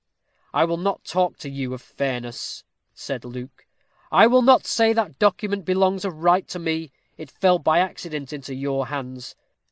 [0.51, 3.67] "I will not talk to you of fairness," said Luke;
[4.11, 6.91] "I will not say that document belongs of right to me.
[7.19, 9.35] It fell by accident into your hands.